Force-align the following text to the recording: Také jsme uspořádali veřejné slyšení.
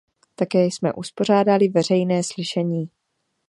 Také 0.35 0.63
jsme 0.65 0.93
uspořádali 0.93 1.69
veřejné 1.69 2.23
slyšení. 2.23 2.89